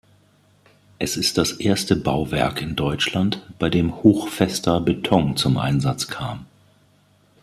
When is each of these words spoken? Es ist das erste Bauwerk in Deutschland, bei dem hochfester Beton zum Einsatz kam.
Es 0.97 1.15
ist 1.15 1.37
das 1.37 1.51
erste 1.51 1.95
Bauwerk 1.95 2.59
in 2.59 2.75
Deutschland, 2.75 3.45
bei 3.59 3.69
dem 3.69 4.01
hochfester 4.01 4.79
Beton 4.81 5.37
zum 5.37 5.59
Einsatz 5.59 6.07
kam. 6.07 6.47